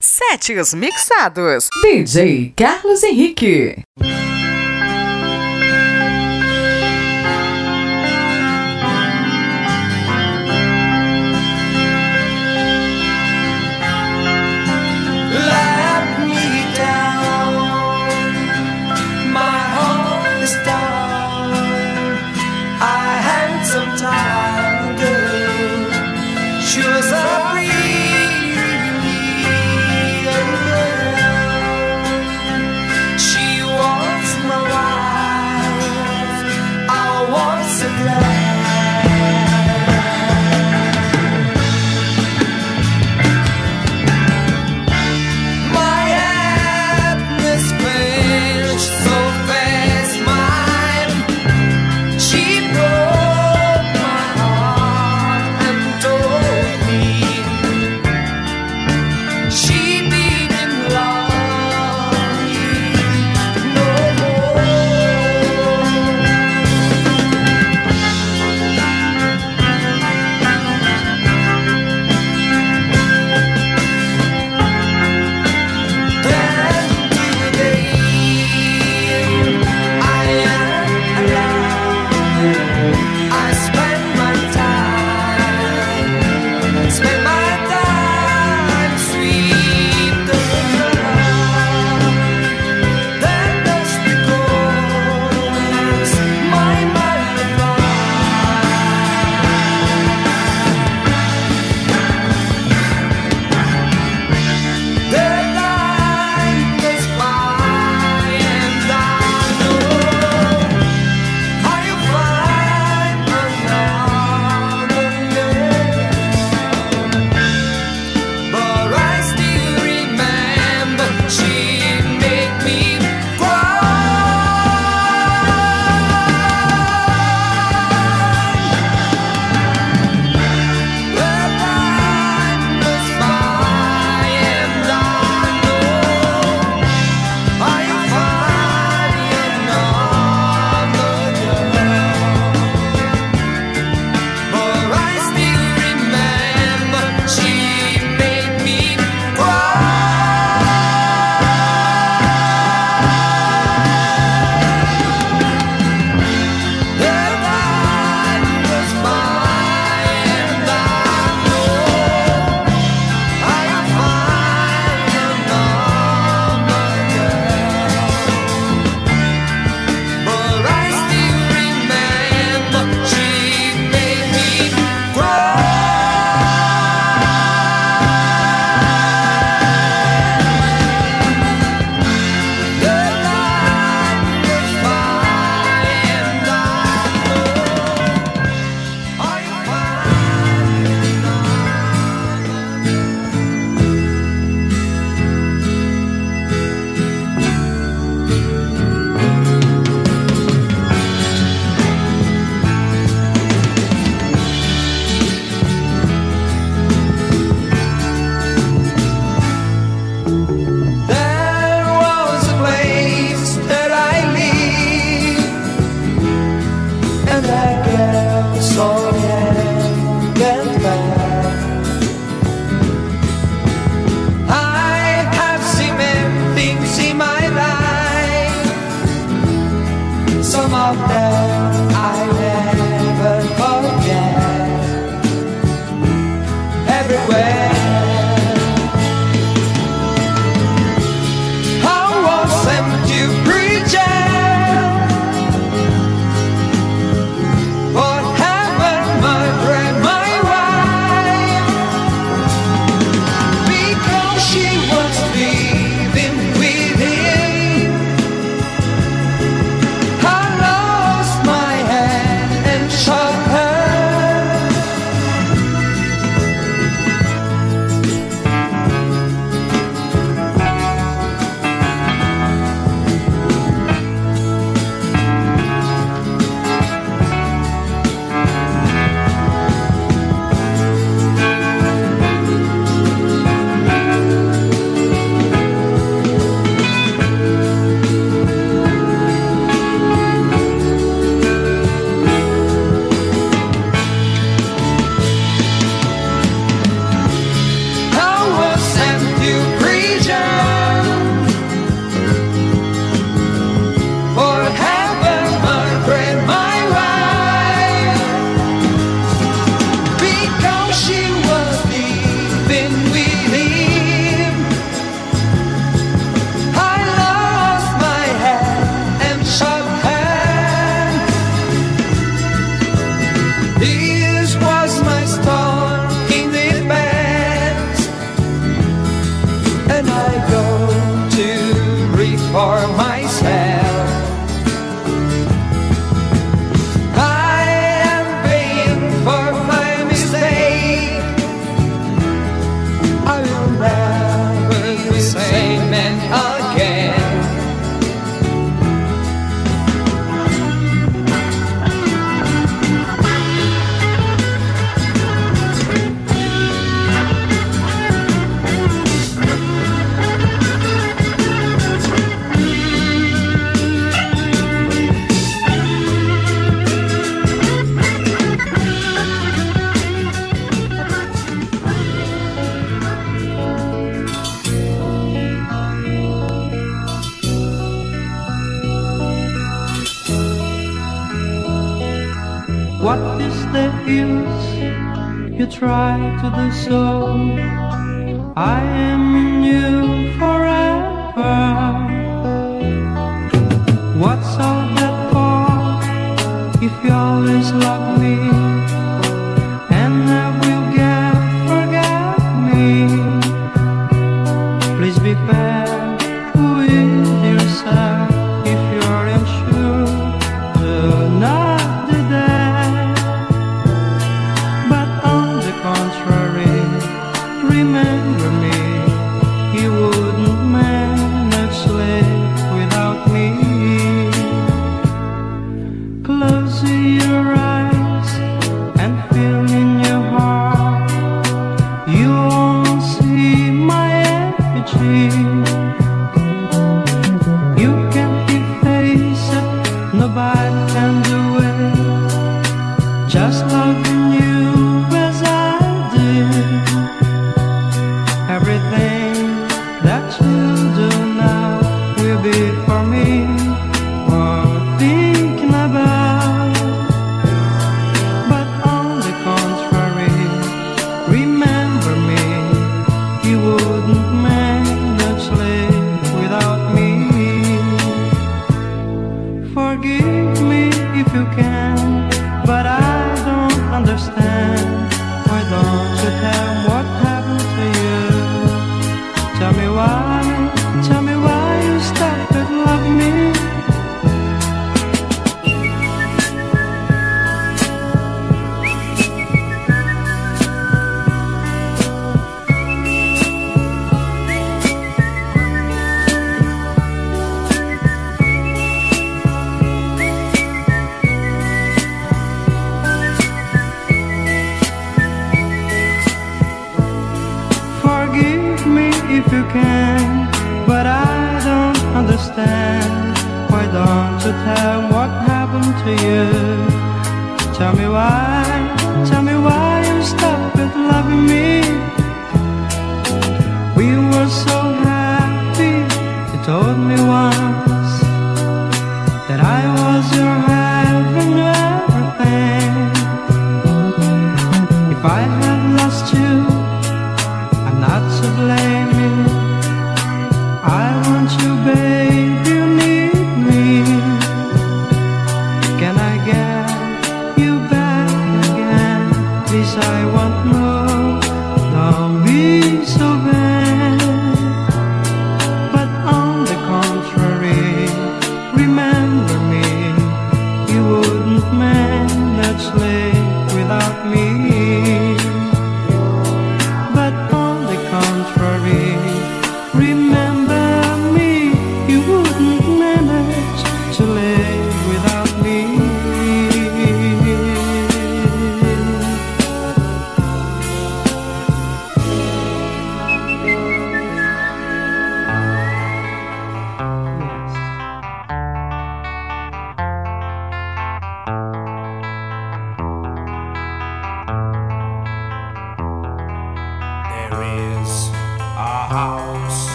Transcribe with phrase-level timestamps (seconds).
[0.00, 1.68] Setes mixados.
[1.82, 3.82] DJ Carlos Henrique.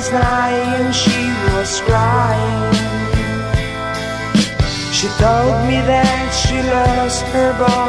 [0.00, 1.20] was lying, she
[1.52, 2.74] was crying.
[4.96, 7.79] She told me that she lost her boy.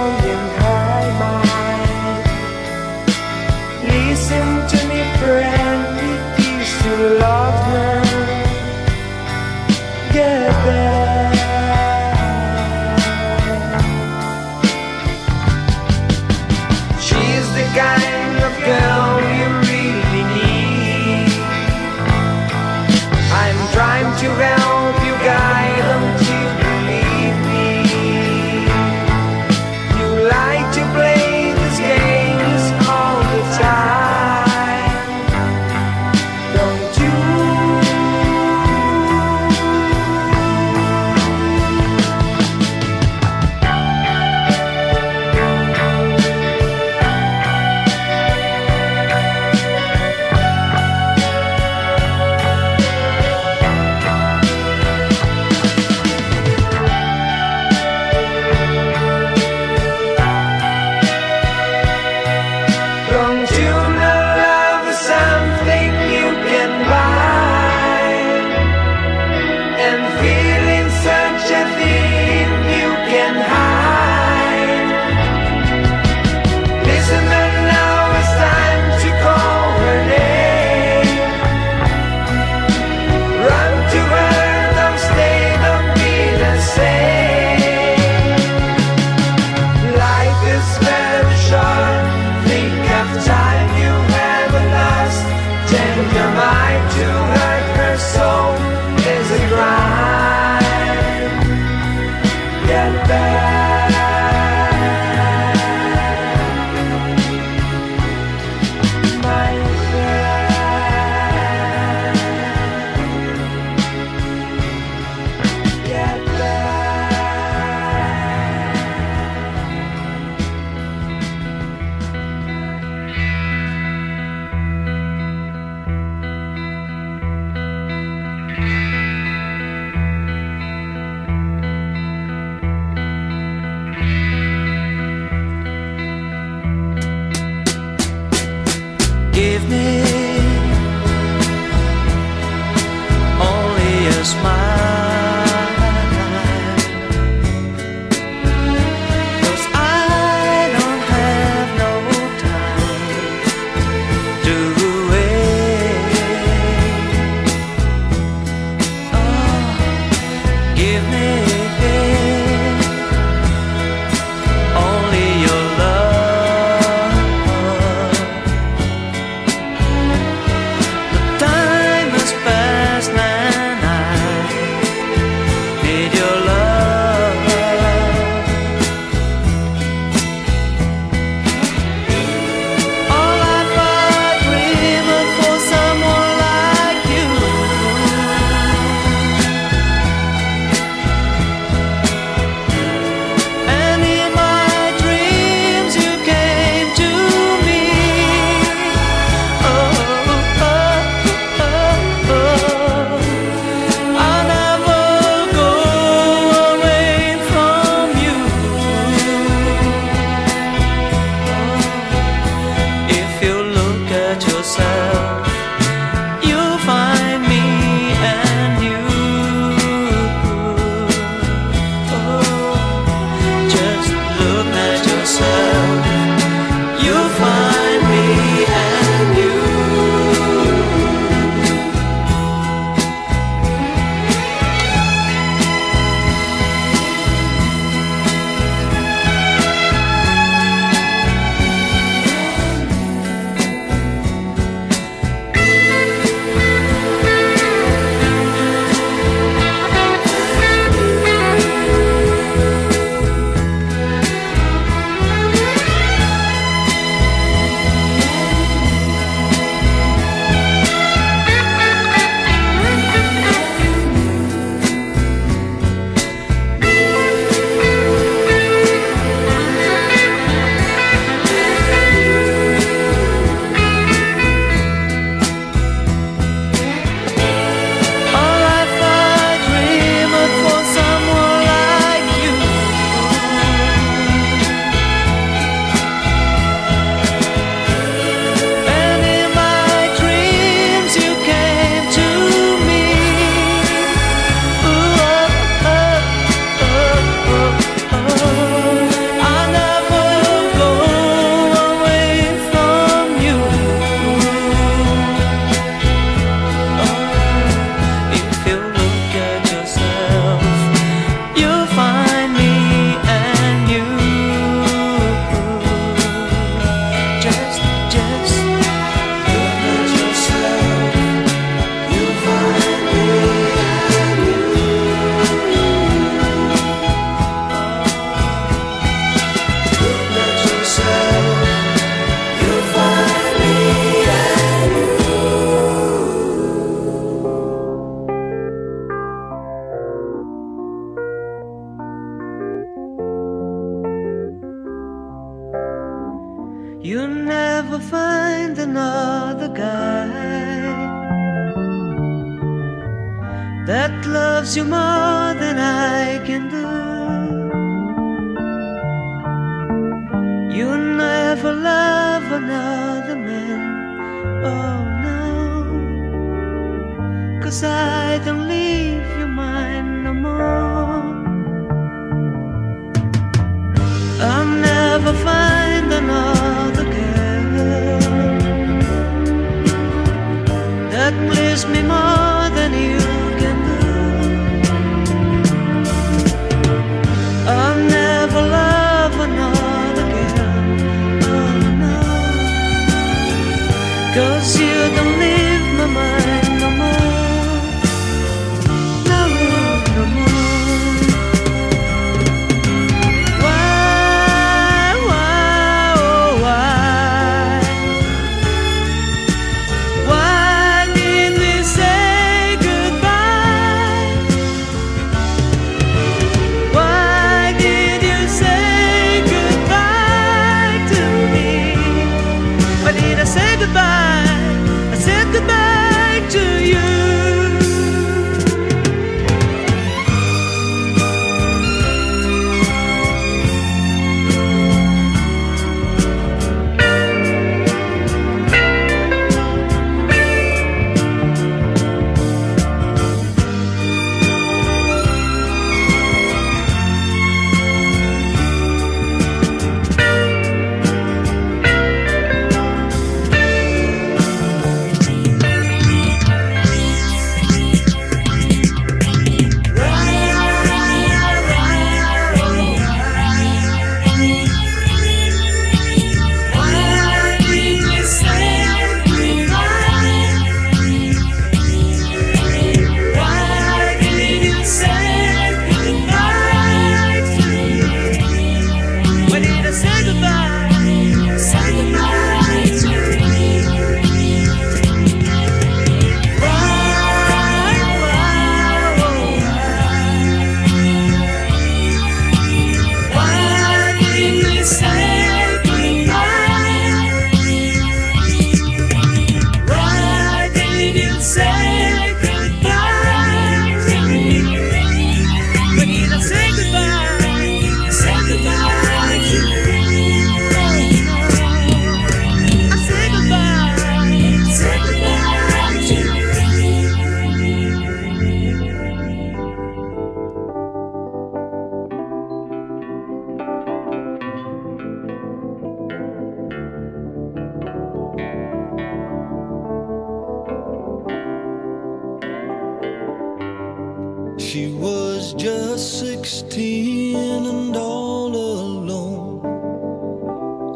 [534.71, 539.60] She was just 16 and all alone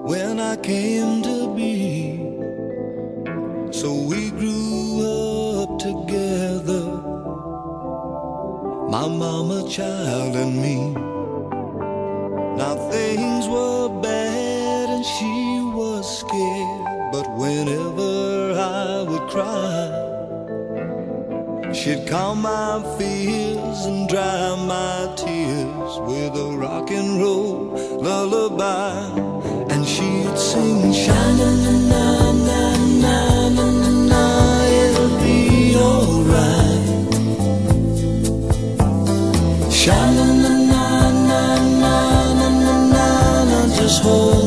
[0.07, 2.15] when I came to be.
[3.73, 5.01] So we grew
[5.59, 6.85] up together,
[8.95, 10.93] my mama, child, and me.
[12.55, 19.64] Now things were bad and she was scared, but whenever I would cry,
[21.85, 29.05] She'd calm my fears and dry my tears with a rock and roll lullaby.
[29.69, 34.23] And she'd sing, Shine na na na na na na na,
[34.65, 36.89] it'll be alright.
[39.71, 41.41] Shine na na na
[41.81, 42.75] na na na
[43.45, 44.44] na, just hold.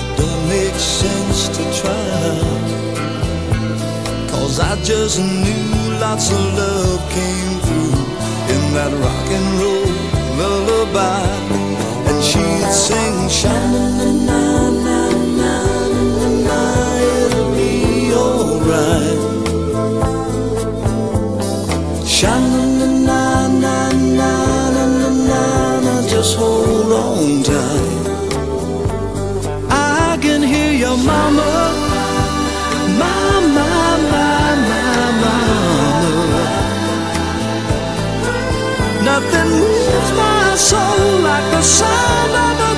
[0.00, 2.30] It don't make sense to try.
[4.32, 7.98] Cause I just knew lots of love came through
[8.54, 9.90] in that rock and roll
[10.40, 11.26] lullaby.
[12.08, 14.42] And she'd sing, Shana na na
[14.86, 15.00] na
[15.38, 15.54] na
[16.16, 16.60] na na,
[17.14, 19.29] it'll be alright.
[31.02, 31.50] Hear your mama.
[32.98, 33.68] Mama,
[34.12, 34.76] mama,
[35.20, 35.34] mama.
[39.04, 42.69] Nothing moves my soul like the sound of a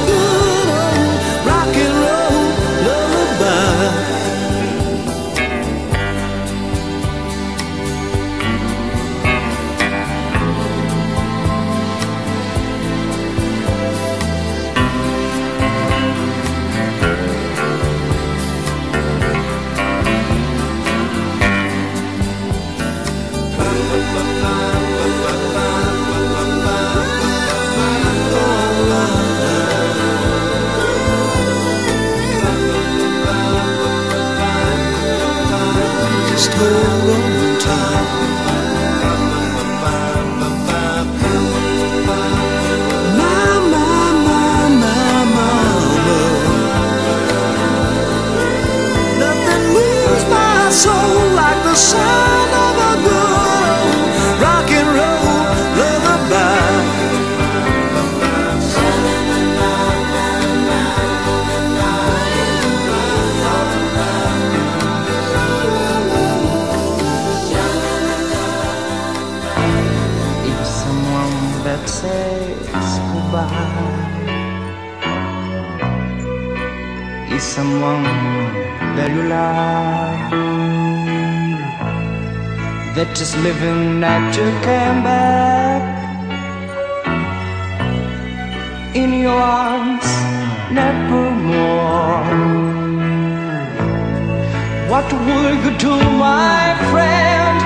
[71.65, 74.13] that says goodbye
[77.35, 78.05] is someone
[78.97, 80.82] that you love
[82.95, 84.01] that is living
[84.37, 85.83] you came back
[88.95, 90.05] in your arms
[90.71, 92.29] nevermore.
[94.93, 95.95] What will you do,
[96.29, 97.59] my friend?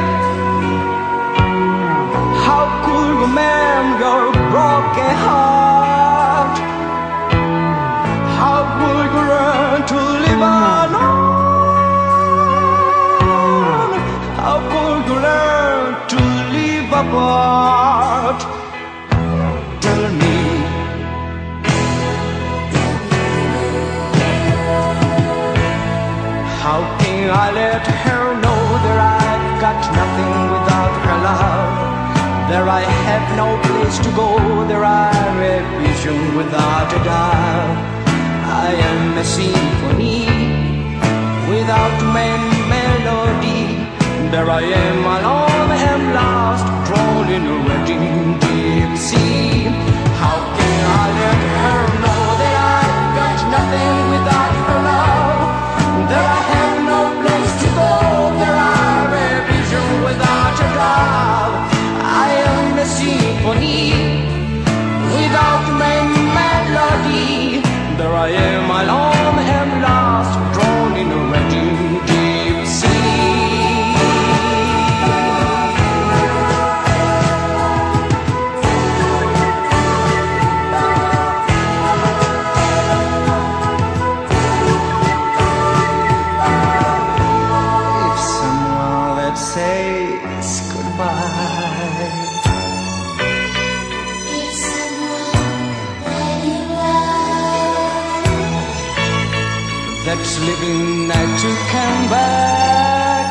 [2.46, 6.56] How could you mend your broken heart?
[8.38, 11.66] How would you learn to live alone?
[14.38, 14.85] How could
[17.08, 18.40] apart?
[19.84, 20.36] Tell me.
[26.62, 31.86] How can I let her know that I've got nothing without her love?
[32.50, 34.30] There I have no place to go,
[34.68, 35.16] there I
[35.52, 37.96] a vision without a doubt.
[38.64, 40.22] I am a symphony
[41.50, 42.44] without main
[42.74, 43.62] melody.
[44.30, 45.55] There I am alone
[45.92, 49.64] am lost, crawling a wrecking deep sea.
[50.20, 51.85] How can I let her?
[100.46, 103.26] living night to come back.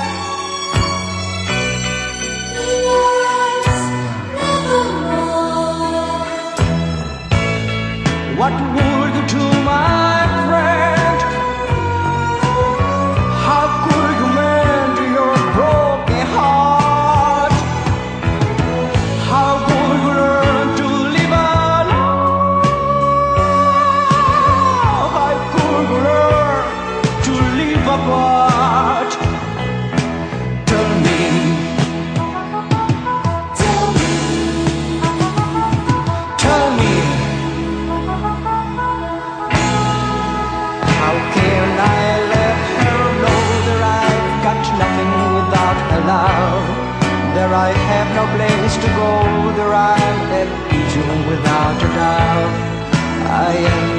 [2.62, 3.82] In your arms,
[4.40, 6.20] nevermore.
[8.40, 8.56] What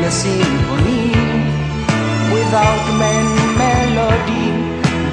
[0.05, 1.11] a symphony
[2.35, 3.31] Without main
[3.63, 4.47] melody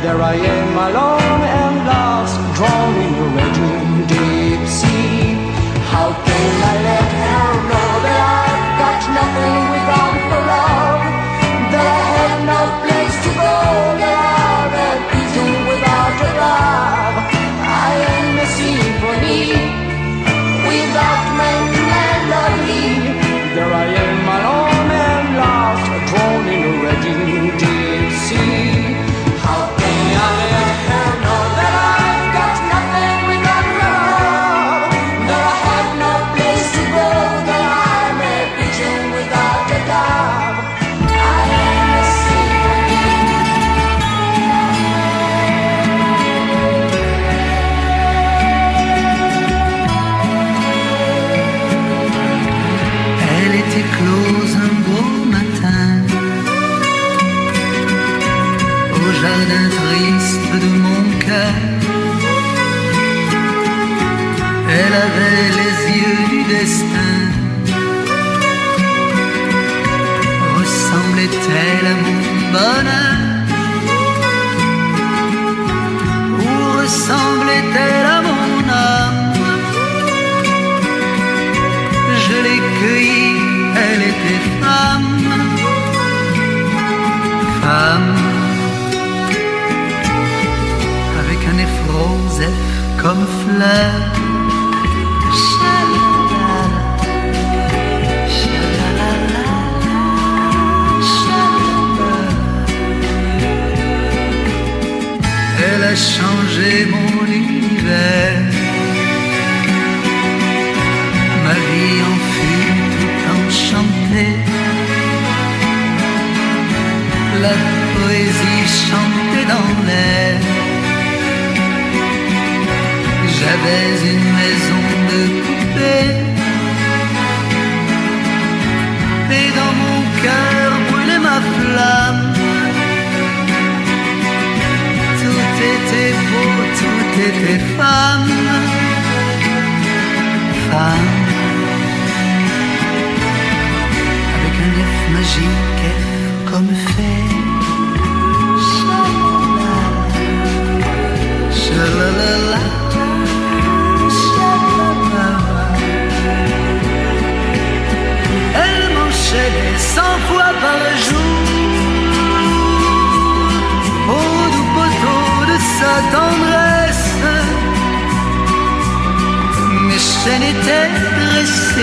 [0.01, 5.33] There I am alone and lost Drawn in a raging deep sea.
[5.91, 7.22] How can I let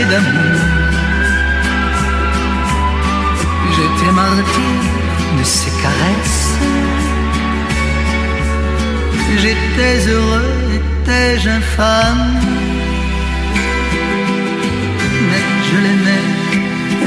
[0.05, 0.61] d'amour.
[3.75, 4.79] J'étais martyr
[5.39, 6.59] de ses caresses.
[9.39, 12.41] J'étais heureux, étais-je infâme?
[15.29, 16.27] Mais je l'aimais,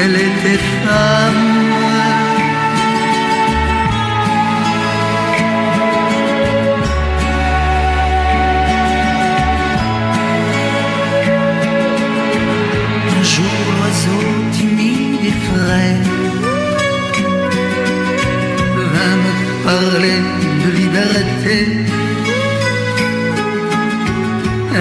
[0.02, 1.53] elle était femme.
[15.74, 15.96] vrai
[18.94, 19.34] vint me
[19.70, 20.20] parler
[20.64, 21.58] de liberté.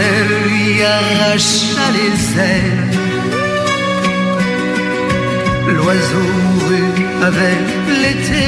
[0.05, 2.19] Elle lui arracha les
[2.53, 2.91] ailes.
[5.77, 6.95] L'oiseau mourut
[7.29, 7.61] avec
[8.01, 8.47] l'été.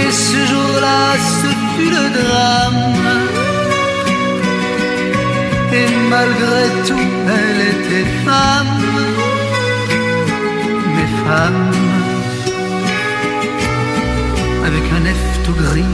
[0.00, 1.02] Et ce jour-là,
[1.38, 2.84] ce fut le drame.
[5.78, 9.13] Et malgré tout, elle était femme
[14.66, 15.84] avec un F tout gris,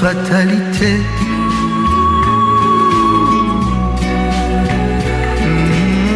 [0.00, 0.92] fatalité.
[5.44, 6.10] Hmm.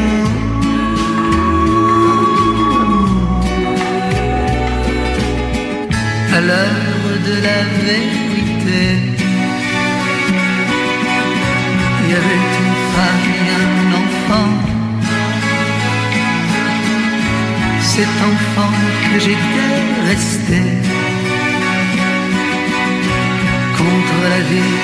[6.34, 8.84] À l'heure de la vérité,
[12.02, 14.50] il y avait une femme et un enfant.
[17.80, 18.10] C'est
[19.18, 19.74] j'étais
[20.08, 20.60] resté
[23.78, 24.76] contre la vie,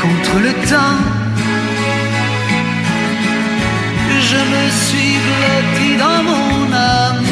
[0.00, 1.00] contre le temps.
[4.30, 7.24] Je me suis blotti dans mon âme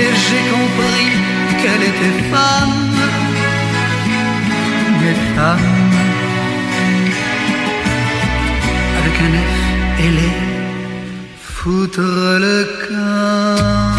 [0.00, 1.10] et j'ai compris
[1.60, 2.96] qu'elle était femme,
[5.00, 5.68] mais femme
[8.98, 9.57] avec un F
[11.68, 13.97] foutre le camp.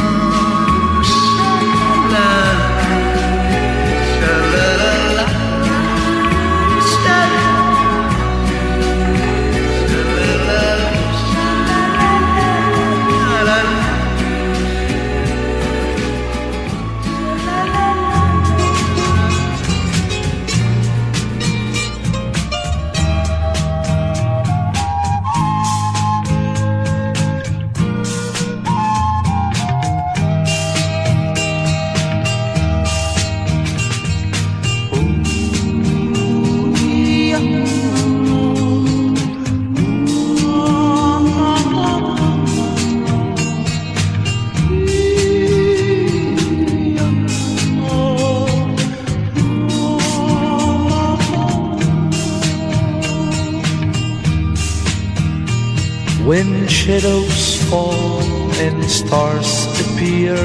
[56.99, 58.21] Shadows fall
[58.59, 60.35] and stars appear,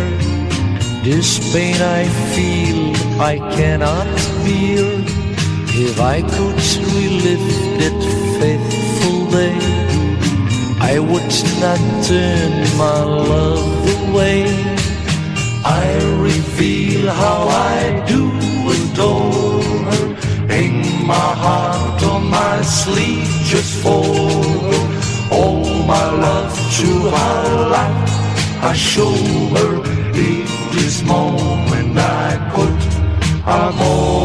[1.03, 4.07] this pain I feel I cannot
[4.45, 4.87] bear.
[5.87, 6.61] If I could
[6.95, 7.47] relive
[7.81, 7.99] that
[8.39, 9.59] faithful day,
[10.81, 11.35] I would
[11.65, 14.45] not turn my love away.
[15.65, 15.87] I
[16.21, 18.31] reveal how I do
[18.77, 20.15] adore her,
[20.47, 24.85] hang my heart on my sleeve just for her.
[25.33, 26.89] All my love to
[27.71, 28.11] life,
[28.63, 29.15] I show
[29.57, 29.75] her
[30.15, 32.77] in this moment I put
[33.47, 34.24] amor.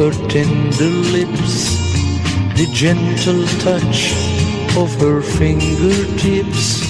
[0.00, 1.76] Her tender lips,
[2.56, 4.14] the gentle touch
[4.74, 6.80] of her fingertips,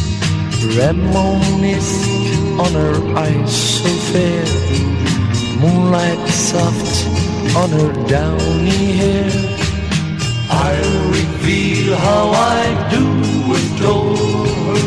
[0.78, 2.06] reminisce
[2.56, 4.44] on her eyes so fair,
[5.58, 7.04] moonlight soft
[7.56, 9.30] on her downy hair.
[10.48, 12.62] I'll reveal how I
[12.94, 13.04] do
[13.58, 14.16] adore
[14.68, 14.84] her,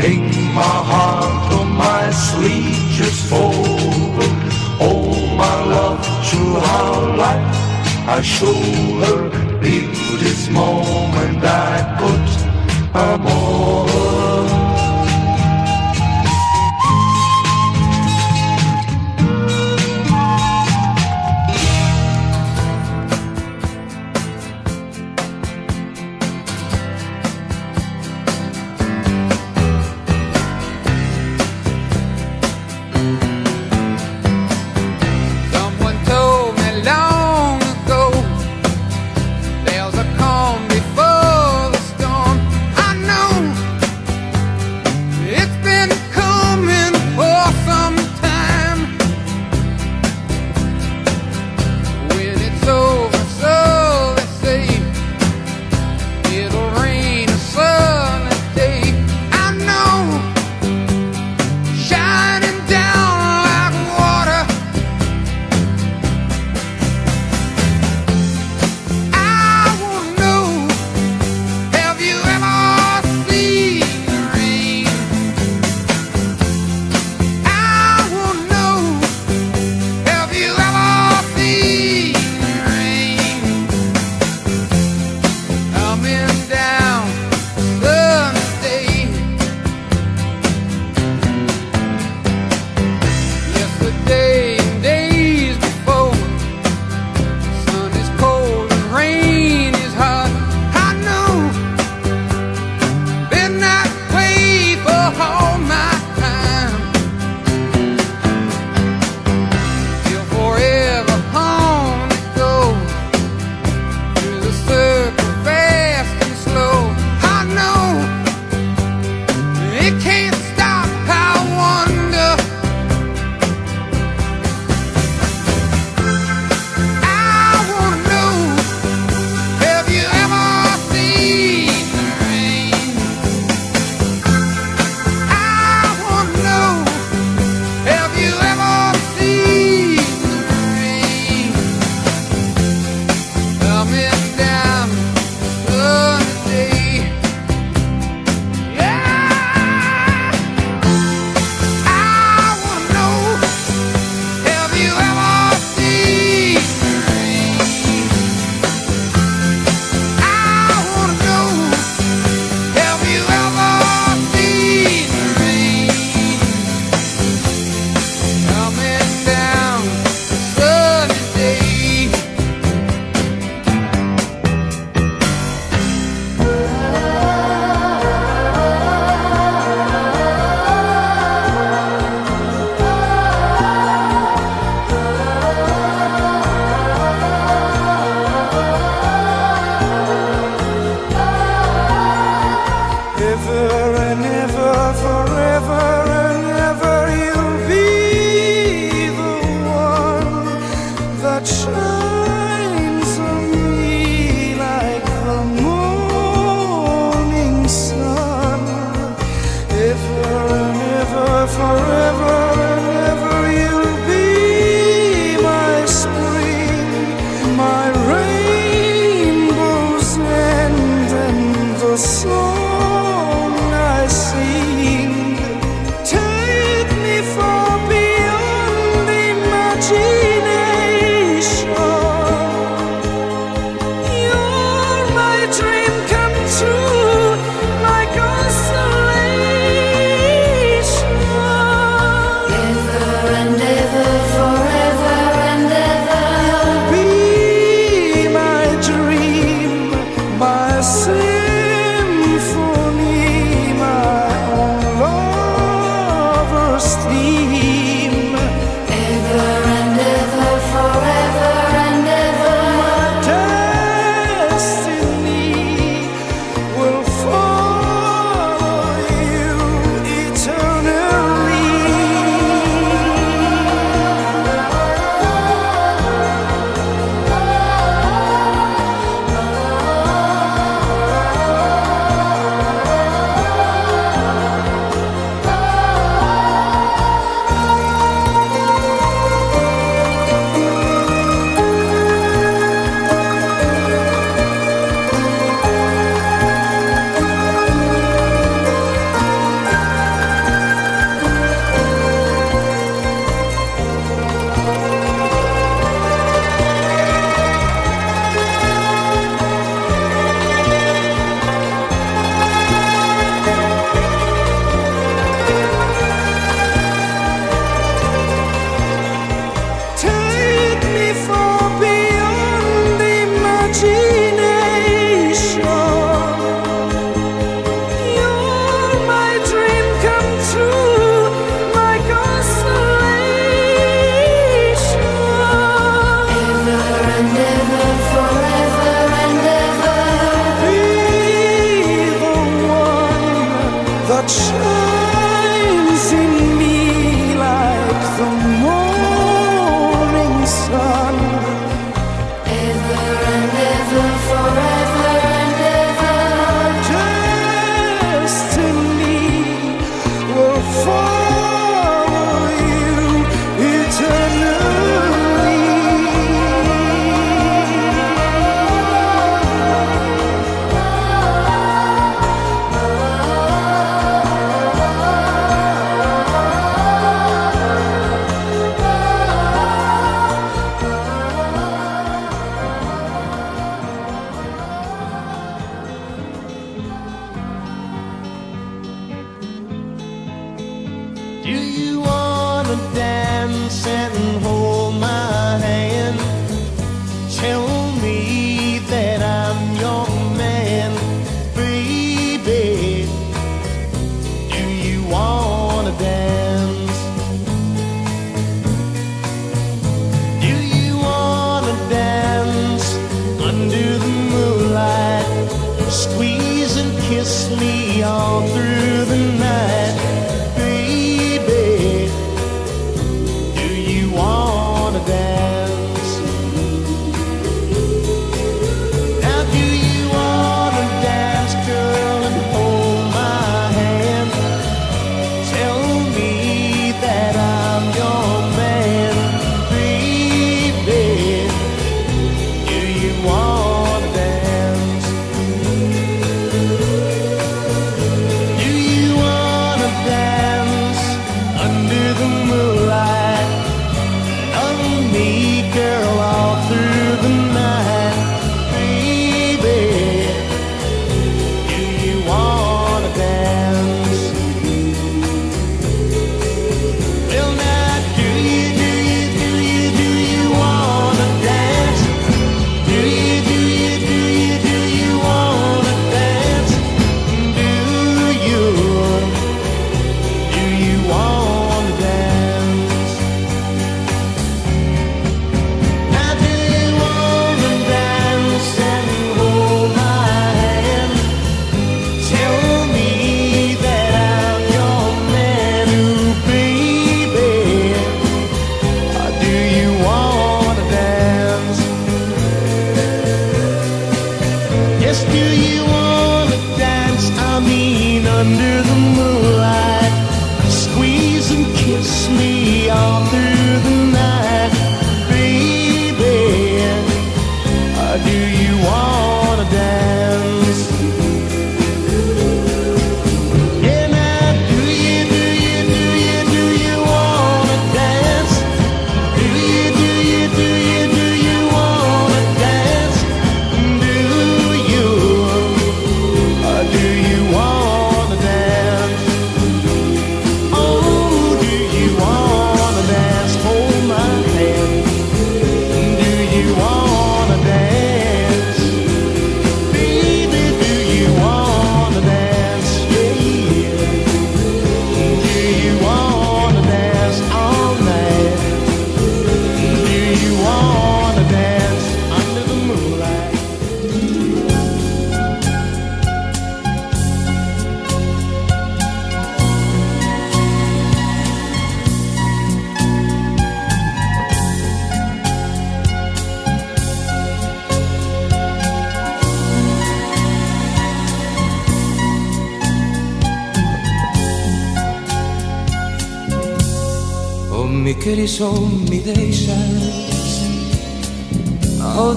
[0.00, 0.24] hang
[0.54, 3.52] my heart on my sleeve just for.
[4.78, 7.55] All my love to her life,
[8.08, 8.54] I show
[9.02, 13.45] her beauty's moment I put her more.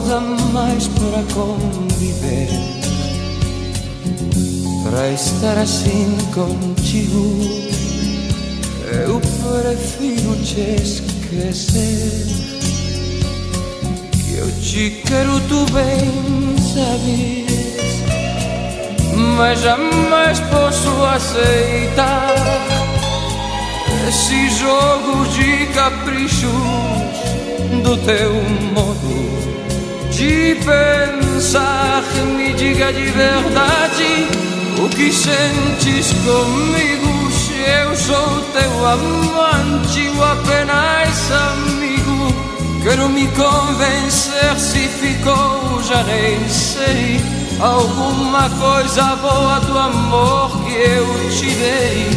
[0.09, 0.19] coisa
[0.51, 2.49] mais para conviver,
[4.83, 7.37] para estar assim contigo.
[9.05, 12.25] Eu prefiro te esquecer.
[14.11, 17.45] Que eu te quero, tu bem sabes,
[19.37, 22.33] mas jamais posso aceitar
[24.07, 26.49] esse jogo de caprichos
[27.83, 28.33] do teu
[28.73, 29.18] modo
[30.19, 32.03] de pensar,
[32.35, 34.27] me diga de verdade
[34.77, 37.31] o que sentes comigo.
[37.31, 42.35] Se eu sou teu amante ou apenas amigo,
[42.83, 47.21] quero me convencer se ficou, já nem sei.
[47.57, 52.09] Alguma coisa boa do amor que eu te dei.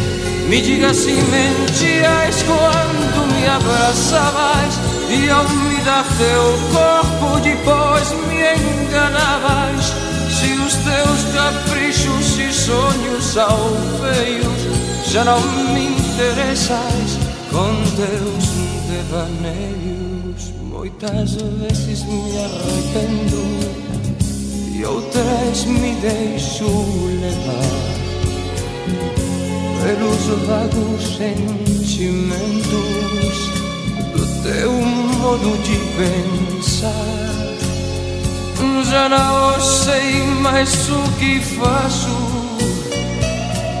[0.49, 4.77] Me diga se mentias quando me abraçavas
[5.09, 8.41] e ao me dar teu corpo depois me
[8.85, 9.93] enganavas.
[10.29, 13.57] Se os teus caprichos e sonhos são
[14.01, 14.61] feios,
[15.11, 17.17] já não me interessas
[17.51, 18.45] com teus
[18.89, 20.53] devaneios.
[20.61, 23.43] Muitas vezes me arrependo
[24.75, 26.65] e outras me deixo
[27.21, 27.93] levar
[29.83, 32.43] pelos vagos sentimentos
[34.43, 37.23] teu modo de pensar.
[38.91, 42.15] Já não sei mais o que faço,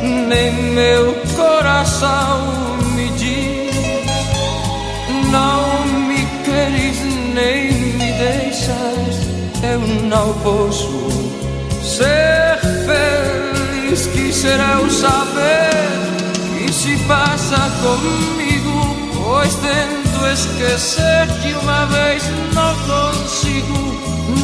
[0.01, 2.47] nem meu coração
[2.95, 3.75] me diz.
[5.29, 6.97] Não me queres
[7.35, 9.27] nem me deixas,
[9.61, 11.09] eu não posso
[11.83, 14.07] ser feliz.
[14.07, 15.69] Quisera eu saber
[16.57, 23.93] que se passa comigo, pois tento esquecer que uma vez não consigo.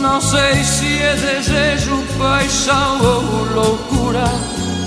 [0.01, 4.25] Não sei se é desejo, paixão ou loucura,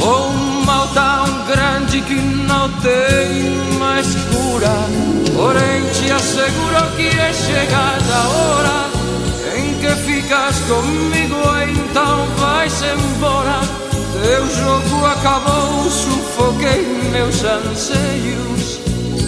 [0.00, 4.74] ou um mal tão grande que não tem mais cura.
[5.34, 8.82] Porém, te asseguro que é chegada a hora
[9.56, 11.36] em que ficas comigo,
[11.86, 13.60] então vais embora.
[14.22, 18.78] Teu jogo acabou, sufoquei meus anseios,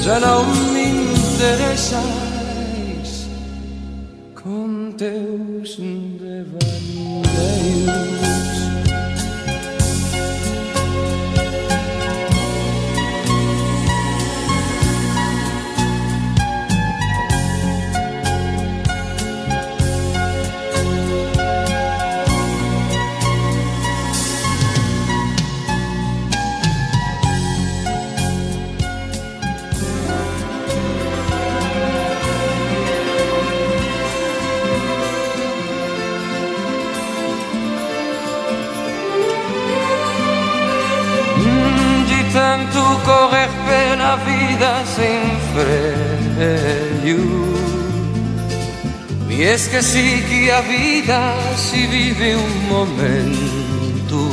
[0.02, 1.03] já não me
[1.38, 3.28] deixais
[4.34, 6.63] con teus devaneos
[42.54, 47.22] de tanto correr pela vida sem freio.
[49.26, 54.30] Me esqueci que a vida se vive um momento.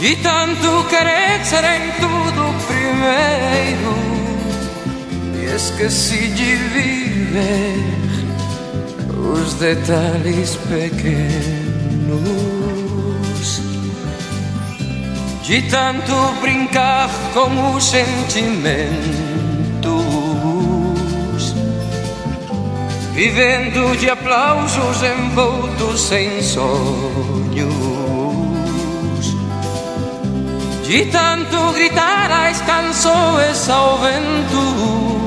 [0.00, 3.94] De tanto querer ser em tudo primeiro,
[5.32, 7.76] me esqueci de viver
[9.32, 12.63] os detalhes pequenos.
[15.44, 18.64] De tanto brincar com os sentimentos,
[23.12, 27.74] vivendo de aplausos envoltos em sonhos.
[30.82, 35.20] De tanto gritar as canções ao vento,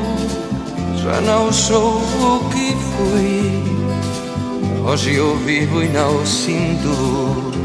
[0.95, 3.63] já não sou o que fui.
[4.83, 7.56] Hoje eu vivo e não sinto.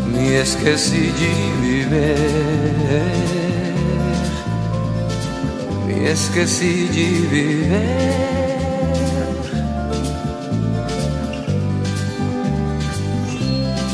[0.08, 2.18] Me esqueci de viver.
[5.86, 8.43] Me esqueci de viver.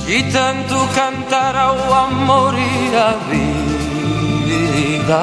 [0.09, 5.21] De tanto cantar ao amor e à vida,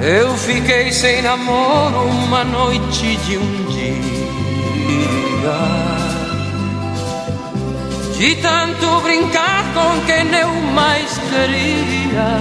[0.00, 3.90] eu fiquei sem namoro uma noite de um dia.
[8.16, 12.38] De tanto brincar com quem eu mais queria,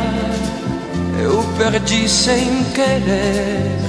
[1.23, 3.79] eu perdi sem querer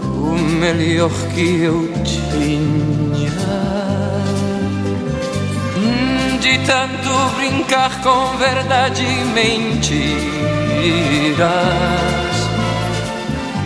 [0.00, 2.91] o melhor que eu tinha.
[6.66, 9.92] Tanto brincar com verdade e mentiras,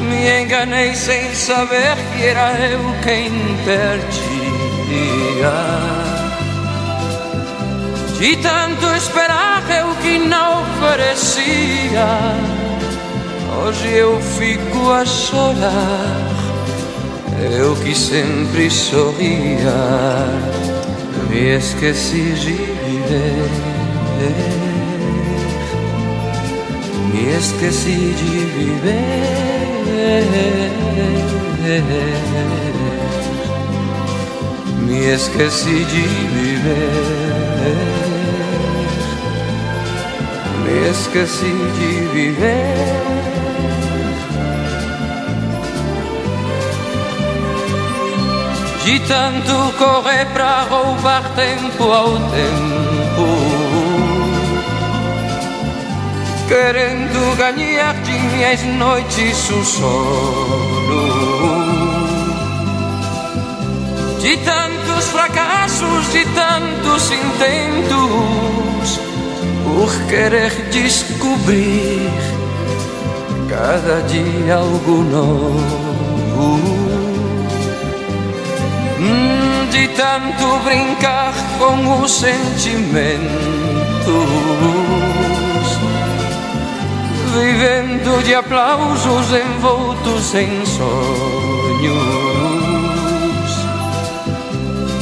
[0.01, 3.31] me enganei sem saber que era eu quem
[3.65, 4.37] perdia.
[8.19, 12.09] De tanto esperar eu que não parecia,
[13.63, 16.37] hoje eu fico a chorar.
[17.59, 19.71] Eu que sempre sorria,
[21.29, 22.76] me esqueci de
[27.13, 29.47] Me esqueci de viver.
[34.87, 36.05] me esqueci de
[36.35, 36.87] viver.
[40.65, 43.17] Me esqueci de viver.
[48.85, 52.86] De tanto correr pra roubar tempo ao tempo
[56.49, 61.07] Querendo ganhar de minhas noites o sono
[64.23, 69.01] De tantos fracassos, de tantos intentos
[69.65, 72.37] Por querer descobrir
[73.49, 76.61] cada dia algo novo.
[78.99, 79.36] Hum,
[79.77, 83.21] de tanto brincar com os sentimentos,
[87.35, 91.93] vivendo de aplausos envoltos em sonhos,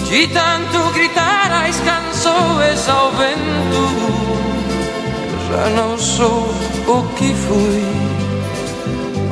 [0.08, 3.84] de tanto gritar as canções ao vento,
[5.48, 6.52] já não sou
[6.88, 7.84] o que fui.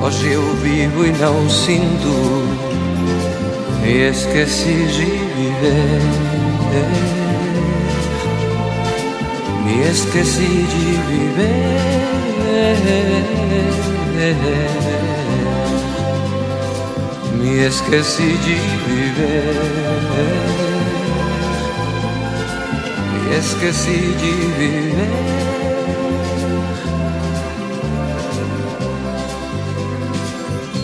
[0.00, 2.72] Hoje eu vivo e não sinto.
[3.82, 5.21] Me esqueci de
[5.62, 6.00] viver.
[9.64, 11.92] Me esqueci de viver.
[17.38, 18.56] Me esqueci de
[18.86, 19.56] viver.
[23.12, 25.12] Me esqueci de viver.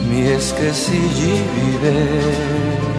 [0.08, 2.97] Me esqueci de viver.